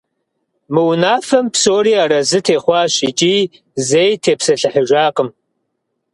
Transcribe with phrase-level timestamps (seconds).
[0.73, 3.37] Мы унафэм псори аразы техъуащ икӏи
[3.87, 5.29] зэи тепсэлъыхьыжакъым.